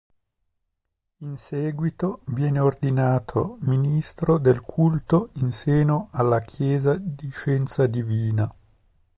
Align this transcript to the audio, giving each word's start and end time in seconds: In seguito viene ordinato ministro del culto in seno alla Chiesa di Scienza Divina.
In 1.19 1.37
seguito 1.37 2.21
viene 2.29 2.57
ordinato 2.57 3.57
ministro 3.59 4.39
del 4.39 4.59
culto 4.61 5.29
in 5.33 5.51
seno 5.51 6.07
alla 6.13 6.39
Chiesa 6.39 6.95
di 6.99 7.29
Scienza 7.29 7.85
Divina. 7.85 8.51